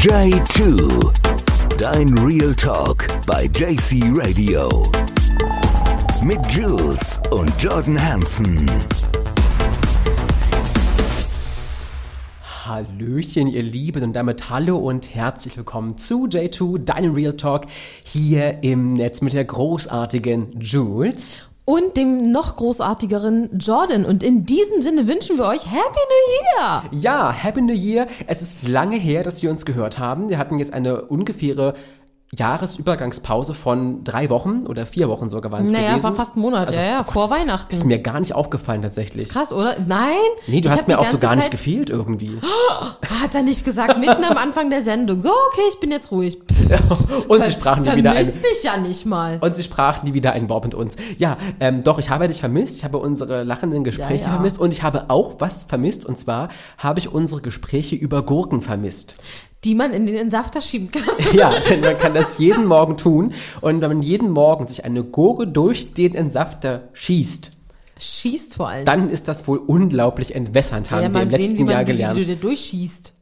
[0.00, 1.12] J2.
[1.76, 4.82] Dein Real Talk bei JC Radio.
[6.24, 8.64] Mit Jules und Jordan Hansen.
[12.64, 17.66] Hallöchen, ihr Lieben, und damit hallo und herzlich willkommen zu J2, deinem Real Talk,
[18.02, 21.49] hier im Netz mit der großartigen Jules.
[21.70, 24.04] Und dem noch großartigeren Jordan.
[24.04, 26.82] Und in diesem Sinne wünschen wir euch Happy New Year!
[26.90, 28.08] Ja, Happy New Year.
[28.26, 30.28] Es ist lange her, dass wir uns gehört haben.
[30.30, 31.74] Wir hatten jetzt eine ungefähre
[32.38, 36.02] Jahresübergangspause von drei Wochen oder vier Wochen sogar waren es Naja, gewesen.
[36.04, 37.74] war fast ein Monat, Also, ja, ja, oh vor Weihnachten.
[37.74, 39.28] Ist mir gar nicht aufgefallen tatsächlich.
[39.28, 39.76] Krass, oder?
[39.86, 40.14] Nein?
[40.46, 42.38] Nee, du hast mir auch so gar nicht Zeit- gefehlt irgendwie.
[43.22, 45.20] Hat er nicht gesagt, mitten am Anfang der Sendung.
[45.20, 46.38] So, okay, ich bin jetzt ruhig.
[47.28, 49.38] Und sie sprachen nie wieder ein, Vermisst mich ja nicht mal.
[49.40, 50.96] Und sie sprachen nie wieder ein Wort mit uns.
[51.18, 52.76] Ja, ähm, doch, ich habe dich vermisst.
[52.76, 54.32] Ich habe unsere lachenden Gespräche Ja, ja.
[54.34, 54.58] vermisst.
[54.60, 56.06] Und ich habe auch was vermisst.
[56.06, 59.16] Und zwar habe ich unsere Gespräche über Gurken vermisst.
[59.64, 61.02] Die man in den Entsafter schieben kann.
[61.34, 63.34] Ja, denn man kann das jeden Morgen tun.
[63.60, 67.50] Und wenn man jeden Morgen sich eine Gurke durch den Entsafter schießt,
[67.98, 68.86] Schießt vor allem.
[68.86, 72.16] dann ist das wohl unglaublich entwässernd, haben ja, wir im sehen, letzten Jahr gelernt.
[72.16, 73.12] wie du dir durchschießt.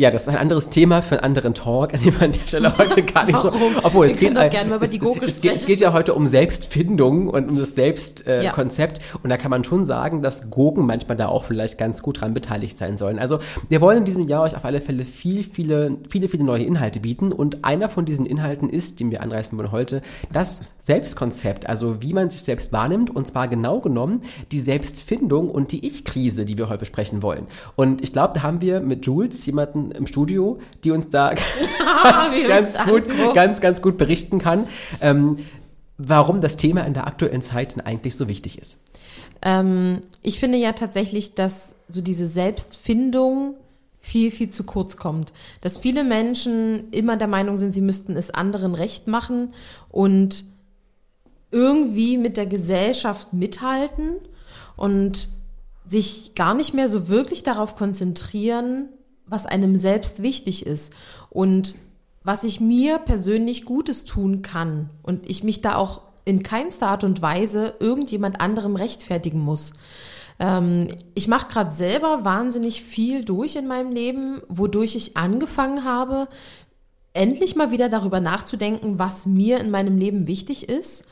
[0.00, 2.46] Ja, das ist ein anderes Thema für einen anderen Talk, an dem wir an der
[2.46, 3.50] Stelle heute gar nicht so.
[3.82, 6.14] Obwohl, es geht ein- gerne mal über die es, es, geht, es geht ja heute
[6.14, 8.98] um Selbstfindung und um das Selbstkonzept.
[8.98, 9.18] Äh, Ja.
[9.24, 12.32] Und da kann man schon sagen, dass Gurken manchmal da auch vielleicht ganz gut dran
[12.32, 13.18] beteiligt sein sollen.
[13.18, 16.62] Also, wir wollen in diesem Jahr euch auf alle Fälle viel, viele, viele, viele neue
[16.62, 17.32] Inhalte bieten.
[17.32, 21.68] Und einer von diesen Inhalten ist, den wir anreißen wollen heute, das Selbstkonzept.
[21.68, 23.10] Also, wie man sich selbst wahrnimmt.
[23.10, 27.48] Und zwar genau genommen die Selbstfindung und die Ich-Krise, die wir heute besprechen wollen.
[27.74, 31.34] Und ich glaube, da haben wir mit Jules jemanden im Studio, die uns da
[32.02, 33.34] ganz, ganz gut, angucken.
[33.34, 34.66] ganz, ganz gut berichten kann,
[35.00, 35.36] ähm,
[35.96, 38.84] warum das Thema in der aktuellen Zeit eigentlich so wichtig ist.
[39.42, 43.54] Ähm, ich finde ja tatsächlich, dass so diese Selbstfindung
[44.00, 45.32] viel, viel zu kurz kommt.
[45.60, 49.52] Dass viele Menschen immer der Meinung sind, sie müssten es anderen recht machen
[49.90, 50.44] und
[51.50, 54.16] irgendwie mit der Gesellschaft mithalten
[54.76, 55.28] und
[55.86, 58.88] sich gar nicht mehr so wirklich darauf konzentrieren,
[59.28, 60.92] was einem selbst wichtig ist
[61.30, 61.74] und
[62.24, 67.04] was ich mir persönlich Gutes tun kann und ich mich da auch in keinster Art
[67.04, 69.72] und Weise irgendjemand anderem rechtfertigen muss.
[70.38, 76.28] Ähm, ich mache gerade selber wahnsinnig viel durch in meinem Leben, wodurch ich angefangen habe,
[77.14, 81.04] endlich mal wieder darüber nachzudenken, was mir in meinem Leben wichtig ist.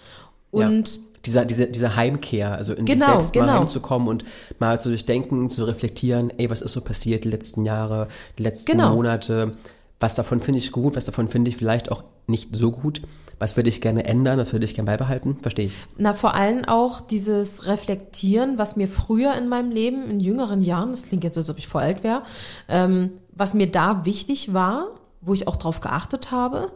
[0.50, 1.02] Und ja.
[1.26, 3.58] Dieser, diese, diese Heimkehr, also in sich Genau, selbst mal genau.
[3.60, 4.24] heimzukommen und
[4.58, 8.72] mal zu durchdenken, zu reflektieren, ey, was ist so passiert die letzten Jahre, die letzten
[8.72, 8.94] Genau.
[8.94, 9.52] Monate,
[10.00, 13.02] was davon finde ich gut, was davon finde ich vielleicht auch nicht so gut,
[13.38, 15.74] was würde ich gerne ändern, was würde ich gerne beibehalten, verstehe ich.
[15.98, 20.90] Na, vor allem auch dieses Reflektieren, was mir früher in meinem Leben, in jüngeren Jahren,
[20.90, 22.22] das klingt jetzt so, als ob ich voll alt wäre,
[22.68, 24.86] ähm, was mir da wichtig war,
[25.20, 26.70] wo ich auch drauf geachtet habe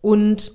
[0.00, 0.52] und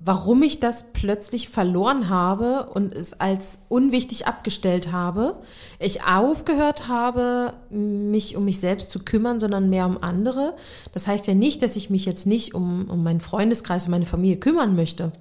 [0.00, 5.42] warum ich das plötzlich verloren habe und es als unwichtig abgestellt habe.
[5.80, 10.54] Ich aufgehört habe, mich um mich selbst zu kümmern, sondern mehr um andere.
[10.92, 14.06] Das heißt ja nicht, dass ich mich jetzt nicht um, um meinen Freundeskreis und meine
[14.06, 15.12] Familie kümmern möchte.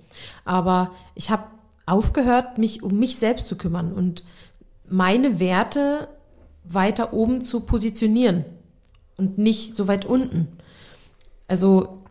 [0.46, 1.46] Aber ich habe
[1.88, 4.24] aufgehört, mich um mich selbst zu kümmern und
[4.88, 6.08] meine Werte
[6.64, 8.46] weiter oben zu positionieren
[9.16, 10.50] und nicht so weit unten.
[11.48, 12.04] Also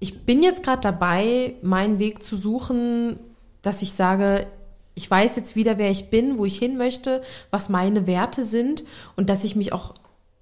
[0.00, 3.18] ich bin jetzt gerade dabei, meinen Weg zu suchen,
[3.62, 4.46] dass ich sage,
[4.94, 8.84] ich weiß jetzt wieder, wer ich bin, wo ich hin möchte, was meine Werte sind
[9.16, 9.94] und dass ich mich auch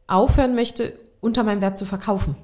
[0.07, 2.37] aufhören möchte, unter meinem Wert zu verkaufen.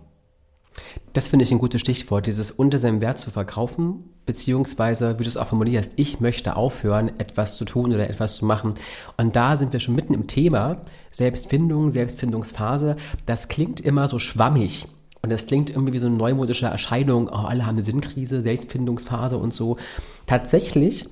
[1.13, 5.29] Das finde ich ein gutes Stichwort, dieses unter seinem Wert zu verkaufen, beziehungsweise, wie du
[5.29, 8.75] es auch formulierst, ich möchte aufhören, etwas zu tun oder etwas zu machen.
[9.19, 10.79] Und da sind wir schon mitten im Thema
[11.11, 12.97] Selbstfindung, Selbstfindungsphase.
[13.27, 14.87] Das klingt immer so schwammig.
[15.23, 17.29] Und das klingt irgendwie wie so eine neumodische Erscheinung.
[17.29, 19.77] Oh, alle haben eine Sinnkrise, Selbstfindungsphase und so.
[20.27, 21.07] Tatsächlich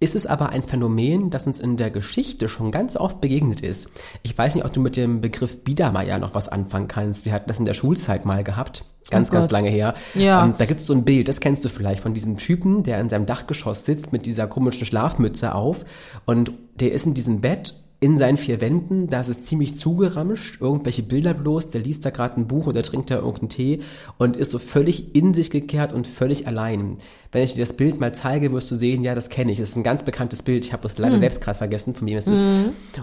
[0.00, 3.90] ist es aber ein Phänomen, das uns in der Geschichte schon ganz oft begegnet ist.
[4.22, 7.26] Ich weiß nicht, ob du mit dem Begriff Biedermeier noch was anfangen kannst.
[7.26, 8.84] Wir hatten das in der Schulzeit mal gehabt.
[9.10, 9.94] Ganz, Oh ganz lange her.
[10.14, 10.44] Ja.
[10.44, 13.00] Ähm, da gibt es so ein Bild, das kennst du vielleicht, von diesem Typen, der
[13.00, 15.84] in seinem Dachgeschoss sitzt mit dieser komischen Schlafmütze auf.
[16.24, 20.60] Und der ist in diesem Bett in seinen vier Wänden, da ist es ziemlich zugeramscht,
[20.60, 23.80] irgendwelche Bilder bloß, der liest da gerade ein Buch oder trinkt da irgendeinen Tee
[24.16, 26.96] und ist so völlig in sich gekehrt und völlig allein.
[27.30, 29.58] Wenn ich dir das Bild mal zeige, wirst du sehen, ja, das kenne ich.
[29.58, 30.64] Das ist ein ganz bekanntes Bild.
[30.64, 32.42] Ich habe es leider selbst gerade vergessen, von wem es ist.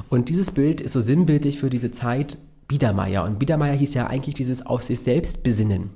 [0.09, 3.23] Und dieses Bild ist so sinnbildlich für diese Zeit Biedermeier.
[3.23, 5.91] Und Biedermeier hieß ja eigentlich dieses auf sich selbst besinnen.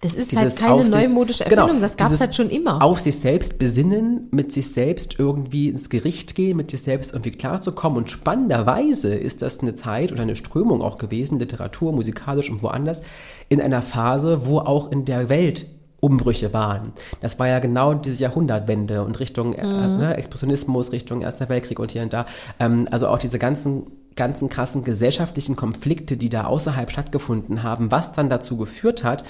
[0.00, 2.82] Das ist Dieses halt keine sich- neumodische genau, Erfindung, das gab es halt schon immer.
[2.82, 7.32] Auf sich selbst besinnen, mit sich selbst irgendwie ins Gericht gehen, mit sich selbst irgendwie
[7.32, 7.98] klarzukommen.
[7.98, 13.02] Und spannenderweise ist das eine Zeit oder eine Strömung auch gewesen, Literatur, musikalisch und woanders,
[13.48, 15.66] in einer Phase, wo auch in der Welt
[16.00, 16.92] Umbrüche waren.
[17.20, 21.90] Das war ja genau diese Jahrhundertwende und Richtung äh, ne, Expressionismus, Richtung Erster Weltkrieg und
[21.90, 22.26] hier und da.
[22.60, 28.12] Ähm, also auch diese ganzen ganzen krassen gesellschaftlichen Konflikte, die da außerhalb stattgefunden haben, was
[28.12, 29.24] dann dazu geführt hat,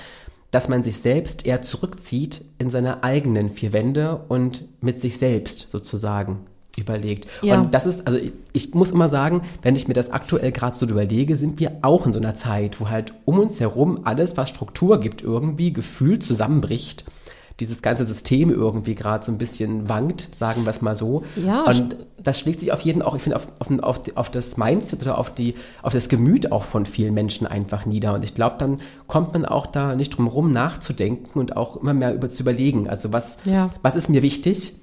[0.50, 5.70] dass man sich selbst eher zurückzieht in seine eigenen vier Wände und mit sich selbst
[5.70, 6.40] sozusagen
[6.78, 7.26] überlegt.
[7.42, 7.58] Ja.
[7.58, 10.76] Und das ist, also ich, ich muss immer sagen, wenn ich mir das aktuell gerade
[10.76, 14.36] so überlege, sind wir auch in so einer Zeit, wo halt um uns herum alles,
[14.36, 17.04] was Struktur gibt, irgendwie gefühlt zusammenbricht.
[17.60, 21.22] Dieses ganze System irgendwie gerade so ein bisschen wankt, sagen wir es mal so.
[21.36, 24.56] Ja, Und das schlägt sich auf jeden auch, ich finde, auf, auf, auf, auf das
[24.56, 28.12] Mindset oder auf, die, auf das Gemüt auch von vielen Menschen einfach nieder.
[28.14, 31.94] Und ich glaube, dann kommt man auch da nicht drum rum nachzudenken und auch immer
[31.94, 32.88] mehr über zu überlegen.
[32.90, 33.70] Also was, Ja.
[33.82, 34.74] was ist mir wichtig?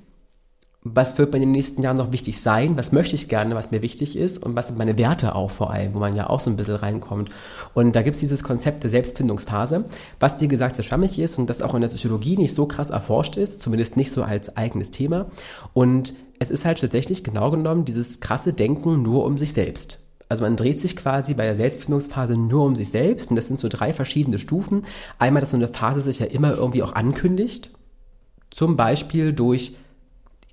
[0.86, 2.76] Was wird mir in den nächsten Jahren noch wichtig sein?
[2.76, 4.44] Was möchte ich gerne, was mir wichtig ist?
[4.44, 6.76] Und was sind meine Werte auch vor allem, wo man ja auch so ein bisschen
[6.76, 7.30] reinkommt.
[7.74, 9.86] Und da gibt es dieses Konzept der Selbstfindungsphase,
[10.20, 12.90] was wie gesagt sehr schwammig ist und das auch in der Psychologie nicht so krass
[12.90, 15.28] erforscht ist, zumindest nicht so als eigenes Thema.
[15.74, 20.00] Und es ist halt tatsächlich genau genommen dieses krasse Denken nur um sich selbst.
[20.28, 23.60] Also man dreht sich quasi bei der Selbstfindungsphase nur um sich selbst und das sind
[23.60, 24.84] so drei verschiedene Stufen.
[25.18, 27.70] Einmal, dass so eine Phase sich ja immer irgendwie auch ankündigt,
[28.50, 29.76] zum Beispiel durch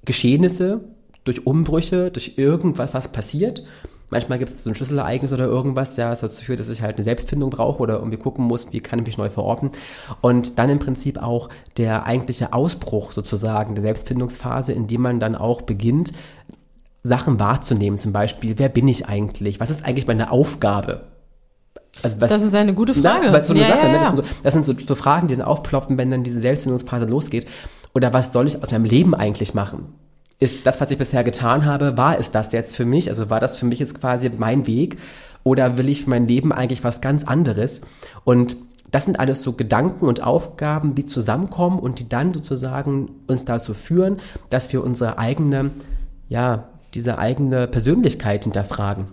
[0.04, 0.80] Geschehnisse,
[1.24, 3.64] durch Umbrüche, durch irgendwas, was passiert.
[4.10, 6.96] Manchmal gibt es so ein Schlüsselereignis oder irgendwas, ja, was dazu führt, dass ich halt
[6.96, 9.70] eine Selbstfindung brauche oder irgendwie gucken muss, wie kann ich mich neu verorten.
[10.20, 15.36] Und dann im Prinzip auch der eigentliche Ausbruch sozusagen der Selbstfindungsphase, in dem man dann
[15.36, 16.12] auch beginnt,
[17.04, 17.98] Sachen wahrzunehmen.
[17.98, 19.60] Zum Beispiel, wer bin ich eigentlich?
[19.60, 21.02] Was ist eigentlich meine Aufgabe?
[22.02, 23.20] Also was, Das ist eine gute Frage.
[23.24, 23.98] Na, aber so eine Ja, Sache, ja, ne?
[23.98, 27.06] Das sind, so, das sind so, so Fragen, die dann aufploppen, wenn dann diese Selbstfindungsphase
[27.06, 27.46] losgeht.
[27.94, 29.94] Oder was soll ich aus meinem Leben eigentlich machen?
[30.38, 33.08] Ist das, was ich bisher getan habe, war es das jetzt für mich?
[33.08, 34.98] Also war das für mich jetzt quasi mein Weg?
[35.42, 37.82] Oder will ich für mein Leben eigentlich was ganz anderes?
[38.24, 38.56] Und
[38.90, 43.74] das sind alles so Gedanken und Aufgaben, die zusammenkommen und die dann sozusagen uns dazu
[43.74, 44.16] führen,
[44.48, 45.70] dass wir unsere eigene,
[46.28, 49.06] ja, diese eigene Persönlichkeit hinterfragen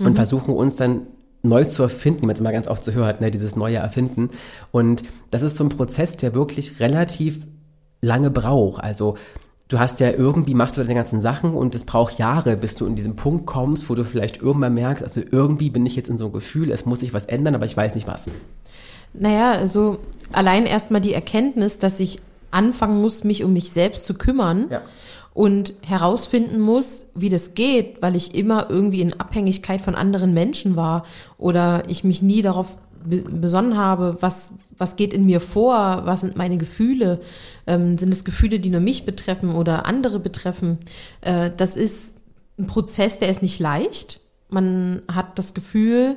[0.00, 1.02] und versuchen uns dann
[1.42, 4.30] neu zu erfinden, wenn man es mal ganz oft so hört, ne, dieses neue Erfinden.
[4.70, 7.40] Und das ist so ein Prozess, der wirklich relativ
[8.02, 8.82] lange braucht.
[8.82, 9.16] Also
[9.68, 12.84] du hast ja irgendwie, machst du deine ganzen Sachen und es braucht Jahre, bis du
[12.84, 16.18] in diesen Punkt kommst, wo du vielleicht irgendwann merkst, also irgendwie bin ich jetzt in
[16.18, 18.26] so einem Gefühl, es muss sich was ändern, aber ich weiß nicht was.
[19.14, 19.98] Naja, also
[20.32, 22.18] allein erstmal die Erkenntnis, dass ich
[22.50, 24.82] anfangen muss, mich um mich selbst zu kümmern Ja.
[25.32, 30.76] und herausfinden muss, wie das geht, weil ich immer irgendwie in Abhängigkeit von anderen Menschen
[30.76, 31.04] war
[31.38, 36.36] oder ich mich nie darauf besonnen habe, was, was geht in mir vor, was sind
[36.36, 37.20] meine Gefühle,
[37.66, 40.78] ähm, sind es Gefühle, die nur mich betreffen oder andere betreffen.
[41.20, 42.16] Äh, das ist
[42.58, 44.20] ein Prozess, der ist nicht leicht.
[44.48, 46.16] Man hat das Gefühl,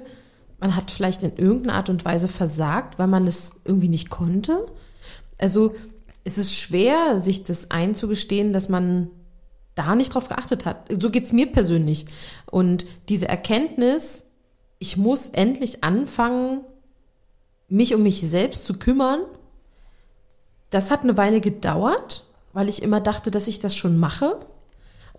[0.59, 4.65] man hat vielleicht in irgendeiner Art und Weise versagt, weil man es irgendwie nicht konnte.
[5.38, 5.75] Also
[6.23, 9.09] es ist schwer, sich das einzugestehen, dass man
[9.75, 10.88] da nicht drauf geachtet hat.
[10.89, 12.05] So geht's mir persönlich.
[12.49, 14.31] Und diese Erkenntnis,
[14.79, 16.61] ich muss endlich anfangen,
[17.67, 19.21] mich um mich selbst zu kümmern,
[20.69, 24.39] das hat eine Weile gedauert, weil ich immer dachte, dass ich das schon mache.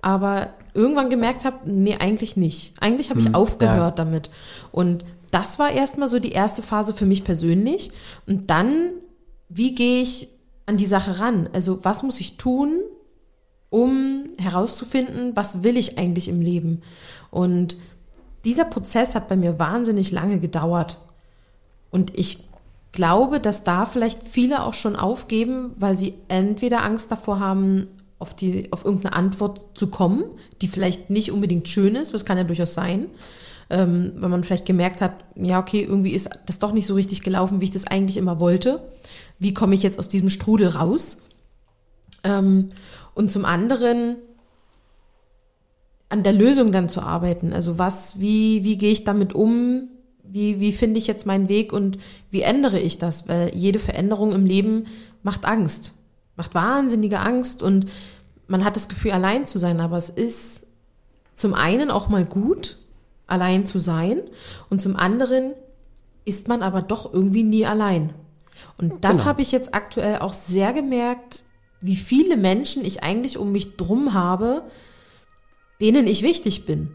[0.02, 2.74] Aber irgendwann gemerkt habe, nee, eigentlich nicht.
[2.80, 4.30] Eigentlich habe ich aufgehört damit.
[4.70, 7.90] Und das war erstmal so die erste Phase für mich persönlich.
[8.26, 8.90] Und dann,
[9.48, 10.28] wie gehe ich
[10.66, 11.48] an die Sache ran?
[11.52, 12.80] Also was muss ich tun,
[13.70, 16.82] um herauszufinden, was will ich eigentlich im Leben?
[17.30, 17.76] Und
[18.44, 20.98] dieser Prozess hat bei mir wahnsinnig lange gedauert.
[21.96, 22.44] Und ich
[22.92, 27.86] glaube, dass da vielleicht viele auch schon aufgeben, weil sie entweder Angst davor haben,
[28.18, 30.24] auf, die, auf irgendeine Antwort zu kommen,
[30.60, 33.06] die vielleicht nicht unbedingt schön ist, das kann ja durchaus sein,
[33.70, 37.22] ähm, weil man vielleicht gemerkt hat, ja, okay, irgendwie ist das doch nicht so richtig
[37.22, 38.86] gelaufen, wie ich das eigentlich immer wollte.
[39.38, 41.22] Wie komme ich jetzt aus diesem Strudel raus?
[42.24, 42.72] Ähm,
[43.14, 44.16] und zum anderen
[46.10, 47.54] an der Lösung dann zu arbeiten.
[47.54, 49.88] Also was, wie, wie gehe ich damit um?
[50.30, 51.98] Wie, wie finde ich jetzt meinen Weg und
[52.30, 53.28] wie ändere ich das?
[53.28, 54.86] Weil jede Veränderung im Leben
[55.22, 55.94] macht Angst,
[56.36, 57.86] macht wahnsinnige Angst und
[58.48, 59.80] man hat das Gefühl, allein zu sein.
[59.80, 60.66] Aber es ist
[61.34, 62.78] zum einen auch mal gut,
[63.26, 64.22] allein zu sein
[64.70, 65.52] und zum anderen
[66.24, 68.12] ist man aber doch irgendwie nie allein.
[68.78, 69.24] Und das Genau.
[69.26, 71.44] habe ich jetzt aktuell auch sehr gemerkt,
[71.80, 74.62] wie viele Menschen ich eigentlich um mich drum habe,
[75.80, 76.90] denen ich wichtig bin.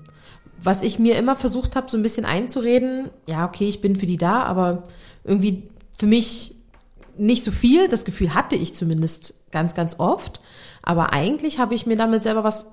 [0.64, 4.06] Was ich mir immer versucht habe, so ein bisschen einzureden, ja, okay, ich bin für
[4.06, 4.84] die da, aber
[5.24, 6.56] irgendwie für mich
[7.18, 10.42] nicht so viel, das Gefühl hatte ich zumindest ganz, ganz oft.
[10.82, 12.66] Aber eigentlich habe ich mir damit selber was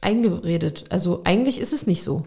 [0.00, 0.84] eingeredet.
[0.90, 2.24] Also eigentlich ist es nicht so.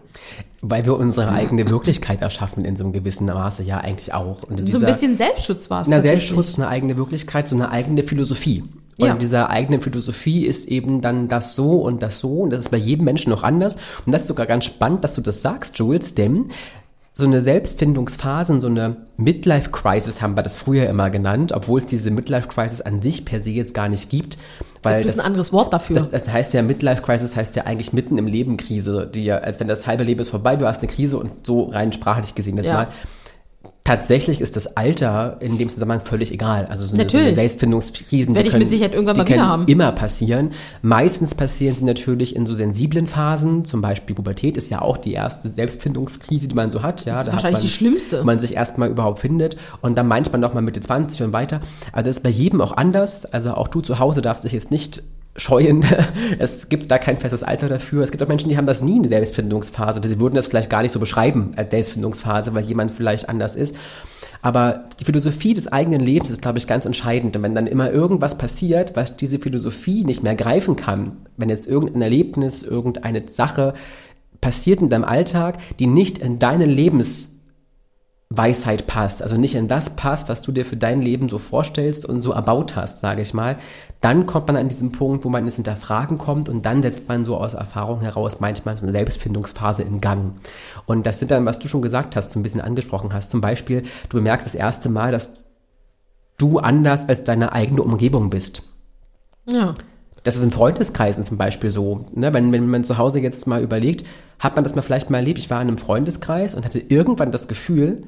[0.60, 4.42] Weil wir unsere eigene Wirklichkeit erschaffen in so einem gewissen Maße, ja eigentlich auch.
[4.42, 5.88] Und so dieser, ein bisschen Selbstschutz war es.
[5.88, 6.00] Na.
[6.00, 8.64] Selbstschutz, eine eigene Wirklichkeit, so eine eigene Philosophie.
[8.98, 9.12] Und Ja.
[9.12, 12.40] in dieser eigenen Philosophie ist eben dann das so und das so.
[12.40, 13.76] Und das ist bei jedem Menschen noch anders.
[14.04, 16.46] Und das ist sogar ganz spannend, dass du das sagst, Jules, denn
[17.12, 22.10] so eine Selbstfindungsphase, so eine Midlife-Crisis haben wir das früher immer genannt, obwohl es diese
[22.10, 24.38] Midlife-Crisis an sich per se jetzt gar nicht gibt.
[24.82, 25.96] Das Weil ist ein anderes Wort dafür.
[26.00, 29.38] das, das heißt ja, Midlife Crisis heißt ja eigentlich mitten im Leben Krise, die ja,
[29.38, 32.34] als wenn das halbe Leben ist vorbei, du hast eine Krise und so rein sprachlich
[32.36, 32.74] gesehen das Ja.
[32.74, 32.88] mal.
[33.88, 36.66] Tatsächlich ist das Alter in dem Zusammenhang völlig egal.
[36.66, 37.34] Also so eine, so Natürlich.
[37.36, 39.66] Selbstfindungskrisen, Werde die ich können, mit Sicherheit irgendwann mal wieder haben.
[39.66, 40.50] immer passieren.
[40.82, 45.12] Meistens passieren sie natürlich in so sensiblen Phasen, zum Beispiel Pubertät ist ja auch die
[45.12, 47.04] erste Selbstfindungskrise, die man so hat.
[47.06, 48.20] Ja, Das ist da wahrscheinlich man, die schlimmste.
[48.20, 51.60] wo man sich erstmal überhaupt findet und dann manchmal noch mal Mitte 20 und weiter.
[51.92, 53.24] Aber das ist bei jedem auch anders.
[53.24, 55.02] Also auch du zu Hause darfst dich jetzt nicht
[55.38, 55.84] scheuen.
[56.38, 58.02] Es gibt da kein festes Alter dafür.
[58.02, 60.00] Es gibt auch Menschen, die haben das nie eine Selbstfindungsphase.
[60.06, 63.74] Sie würden das vielleicht gar nicht so beschreiben als Selbstfindungsphase, weil jemand vielleicht anders ist.
[64.42, 67.36] Aber die Philosophie des eigenen Lebens ist, glaube ich, ganz entscheidend.
[67.36, 71.66] Und wenn dann immer irgendwas passiert, was diese Philosophie nicht mehr greifen kann, wenn jetzt
[71.66, 73.74] irgendein Erlebnis, irgendeine Sache
[74.40, 77.37] passiert in deinem Alltag, die nicht in deine Lebens
[78.30, 82.04] Weisheit passt, also nicht in das passt, was du dir für dein Leben so vorstellst
[82.04, 83.56] und so erbaut hast, sage ich mal,
[84.02, 87.24] dann kommt man an diesen Punkt, wo man ins Hinterfragen kommt und dann setzt man
[87.24, 90.34] so aus Erfahrung heraus manchmal so eine Selbstfindungsphase in Gang.
[90.84, 93.40] Und das sind dann, was du schon gesagt hast, so ein bisschen angesprochen hast, zum
[93.40, 95.38] Beispiel, du bemerkst das erste Mal, dass
[96.36, 98.62] du anders als deine eigene Umgebung bist.
[99.46, 99.74] ja.
[100.28, 102.04] Das ist in Freundeskreisen zum Beispiel so.
[102.14, 102.34] Ne?
[102.34, 104.04] Wenn, wenn man zu Hause jetzt mal überlegt,
[104.38, 105.38] hat man das mal vielleicht mal erlebt.
[105.38, 108.02] Ich war in einem Freundeskreis und hatte irgendwann das Gefühl,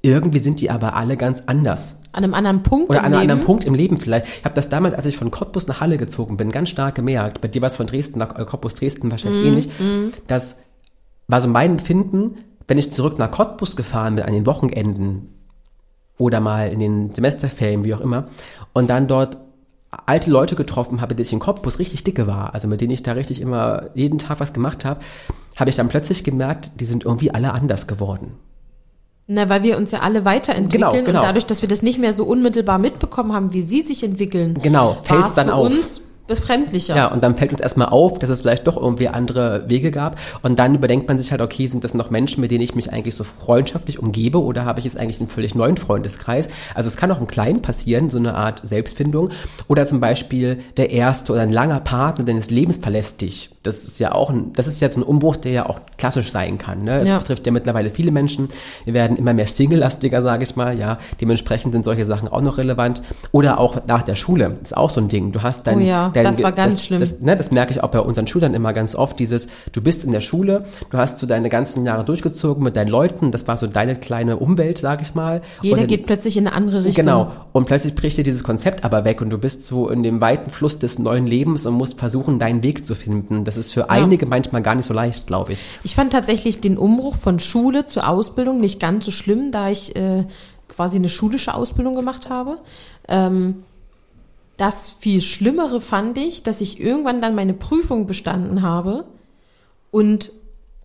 [0.00, 2.00] irgendwie sind die aber alle ganz anders.
[2.12, 4.24] An einem anderen Punkt Oder im an einem anderen Punkt im Leben vielleicht.
[4.26, 7.42] Ich habe das damals, als ich von Cottbus nach Halle gezogen bin, ganz stark gemerkt.
[7.42, 9.68] Bei dir war es von Dresden nach äh, Cottbus, Dresden wahrscheinlich ähnlich.
[10.28, 10.60] Das
[11.28, 12.36] war so mein Empfinden,
[12.68, 15.28] wenn ich zurück nach Cottbus gefahren bin an den Wochenenden
[16.16, 18.28] oder mal in den Semesterferien, wie auch immer,
[18.72, 19.36] und dann dort
[20.06, 23.02] alte Leute getroffen habe, die ich in Cottbus richtig dicke war, also mit denen ich
[23.02, 25.00] da richtig immer jeden Tag was gemacht habe,
[25.56, 28.32] habe ich dann plötzlich gemerkt, die sind irgendwie alle anders geworden.
[29.28, 31.20] Na, weil wir uns ja alle weiterentwickeln Genau, genau.
[31.20, 34.54] und dadurch, dass wir das nicht mehr so unmittelbar mitbekommen haben, wie sie sich entwickeln,
[34.62, 35.66] Genau, fällt's war's dann auf.
[35.66, 36.96] uns befremdlicher.
[36.96, 40.18] Ja, und dann fällt uns erstmal auf, dass es vielleicht doch irgendwie andere Wege gab.
[40.42, 42.92] Und dann überdenkt man sich halt, okay, sind das noch Menschen, mit denen ich mich
[42.92, 46.48] eigentlich so freundschaftlich umgebe oder habe ich jetzt eigentlich einen völlig neuen Freundeskreis?
[46.74, 49.30] Also es kann auch im Kleinen passieren, so eine Art Selbstfindung.
[49.68, 53.50] Oder zum Beispiel der erste oder ein langer Partner deines Lebens verlässt dich.
[53.62, 56.58] Das ist ja auch ein, das ist so ein Umbruch, der ja auch klassisch sein
[56.58, 56.82] kann.
[56.82, 56.98] Ne?
[57.00, 57.18] Es Ja.
[57.18, 58.48] betrifft ja mittlerweile viele Menschen.
[58.84, 60.76] Wir werden immer mehr single-lastiger, sage ich mal.
[60.78, 63.02] Ja, dementsprechend sind solche Sachen auch noch relevant.
[63.30, 64.56] Oder auch nach der Schule.
[64.62, 65.30] ist auch so ein Ding.
[65.32, 67.00] Du hast dein, Oh ja, dein das war ganz das, schlimm.
[67.00, 70.04] Das, ne, das merke ich auch bei unseren Schülern immer ganz oft, dieses, du bist
[70.04, 73.56] in der Schule, du hast so deine ganzen Jahre durchgezogen mit deinen Leuten, das war
[73.56, 75.40] so deine kleine Umwelt, sag ich mal.
[75.62, 77.04] Jeder dann- geht plötzlich in eine andere Richtung.
[77.04, 77.30] Genau.
[77.52, 80.50] Und plötzlich bricht dir dieses Konzept aber weg und du bist so in dem weiten
[80.50, 83.44] Fluss des neuen Lebens und musst versuchen, deinen Weg zu finden.
[83.44, 85.64] Das ist für einige manchmal gar nicht so leicht, glaube ich.
[85.82, 89.96] Ich fand tatsächlich den Umbruch von Schule zur Ausbildung nicht ganz so schlimm, da ich
[89.96, 90.26] äh,
[90.68, 92.58] quasi eine schulische Ausbildung gemacht habe.
[93.08, 93.64] Ähm,
[94.56, 99.04] das viel Schlimmere fand ich, dass ich irgendwann dann meine Prüfung bestanden habe
[99.90, 100.32] und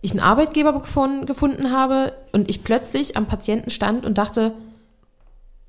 [0.00, 4.52] ich einen Arbeitgeber gefon- gefunden habe und ich plötzlich am Patienten stand und dachte,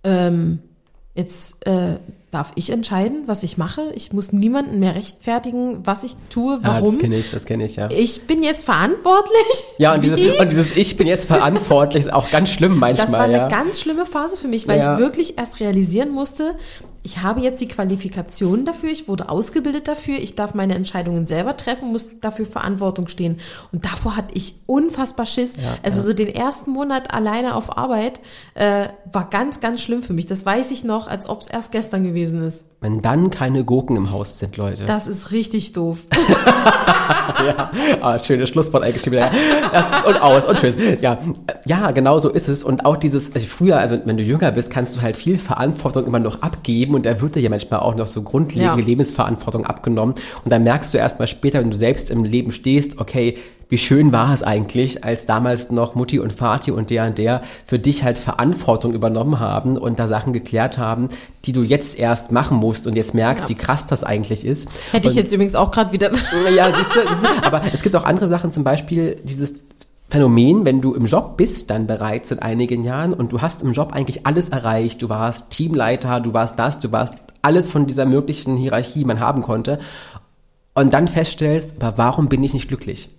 [0.04, 0.60] ähm,
[1.16, 1.98] jetzt äh,
[2.32, 3.92] darf ich entscheiden, was ich mache.
[3.96, 6.86] Ich muss niemanden mehr rechtfertigen, was ich tue, Ja, warum.
[6.86, 7.90] das kenne ich, das kenne ich, ja.
[7.92, 9.64] ich bin jetzt verantwortlich.
[9.80, 10.14] Ja, und, Wie?
[10.16, 13.34] diese, und dieses Ich bin jetzt verantwortlich ist auch ganz schlimm manchmal, Das war eine
[13.38, 13.48] ja.
[13.48, 14.94] ganz schlimme Phase für mich, weil Ja.
[14.94, 16.56] ich wirklich erst realisieren musste,
[17.04, 21.58] ich habe jetzt die Qualifikation dafür, ich wurde ausgebildet dafür, ich darf meine Entscheidungen selber
[21.58, 23.40] treffen, muss dafür Verantwortung stehen.
[23.72, 25.54] Und davor hatte ich unfassbar Schiss.
[25.84, 28.20] also so den ersten Monat alleine auf Arbeit
[28.56, 30.28] äh, war ganz, ganz schlimm für mich.
[30.28, 32.66] Das weiß ich noch, als ob es erst gestern gewesen ist.
[32.82, 34.86] Wenn dann keine Gurken im Haus sind, Leute.
[34.86, 35.98] Das ist richtig doof.
[37.46, 39.20] ja, ah, schönes Schlusswort eingeschrieben.
[39.74, 40.78] Das, und aus und tschüss.
[41.02, 41.18] Ja,
[41.66, 42.64] ja, genau so ist es.
[42.64, 46.06] Und auch dieses, also früher, also wenn du jünger bist, kannst du halt viel Verantwortung
[46.06, 48.88] immer noch abgeben und da wird dir ja manchmal auch noch so grundlegende Ja.
[48.88, 50.16] Lebensverantwortung abgenommen.
[50.46, 53.38] Und dann merkst du erst mal später, wenn du selbst im Leben stehst, okay,
[53.70, 57.44] wie schön war es eigentlich, als damals noch Mutti und Vati und der und der
[57.64, 61.10] für dich halt Verantwortung übernommen haben und da Sachen geklärt haben,
[61.46, 64.70] die du jetzt erst machen musst und jetzt merkst, wie krass das eigentlich ist.
[64.92, 66.12] Hätte ich Und- jetzt übrigens auch gerade wieder.
[66.56, 69.62] ja, siehst du, siehst du, aber es gibt auch andere Sachen, zum Beispiel dieses
[70.10, 73.74] Phänomen, wenn du im Job bist, dann bereits seit einigen Jahren und du hast im
[73.74, 75.04] Job eigentlich alles erreicht.
[75.04, 79.44] Du warst Teamleiter, du warst das, du warst alles von dieser möglichen Hierarchie, man haben
[79.44, 79.78] konnte.
[80.74, 83.10] Und dann feststellst, aber warum bin ich nicht glücklich?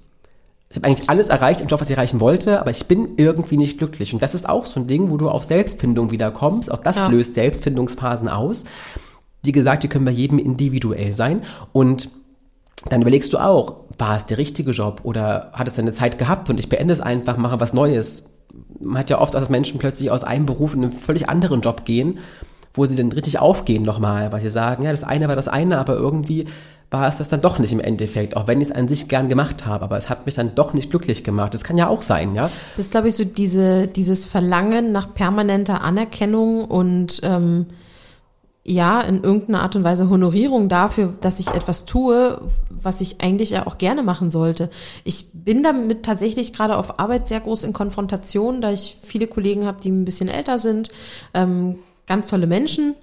[0.71, 3.57] Ich habe eigentlich alles erreicht im Job, was ich erreichen wollte, aber ich bin irgendwie
[3.57, 4.15] nicht glücklich.
[4.15, 6.71] Und das ist auch so ein Ding, wo du auf Selbstfindung wieder kommst.
[6.71, 7.09] Auch das ja.
[7.09, 8.65] löst Selbstfindungsphasen aus.
[9.43, 11.43] Wie gesagt, die können bei jedem individuell sein.
[11.73, 12.11] Und
[12.89, 16.49] dann überlegst du auch, war es der richtige Job oder hat es deine Zeit gehabt
[16.49, 18.37] und ich beende es einfach, mache was Neues.
[18.79, 21.85] Man hat ja oft, dass Menschen plötzlich aus einem Beruf in einen völlig anderen Job
[21.85, 22.21] gehen,
[22.73, 25.79] wo sie dann richtig aufgehen nochmal, weil sie sagen, ja, das eine war das eine,
[25.79, 26.47] aber irgendwie
[26.90, 29.28] war es das dann doch nicht im Endeffekt, auch wenn ich es an sich gern
[29.28, 31.54] gemacht habe, aber es hat mich dann doch nicht glücklich gemacht.
[31.54, 32.50] Das kann ja auch sein, ja.
[32.73, 37.66] Es ist, glaube ich, so diese, dieses Verlangen nach permanenter Anerkennung und ähm,
[38.64, 43.50] ja, in irgendeiner Art und Weise Honorierung dafür, dass ich etwas tue, was ich eigentlich
[43.50, 44.68] ja auch gerne machen sollte.
[45.04, 49.64] Ich bin damit tatsächlich gerade auf Arbeit sehr groß in Konfrontation, da ich viele Kollegen
[49.64, 50.90] habe, die ein bisschen älter sind,
[51.35, 52.97] ähm, ganz tolle Menschen,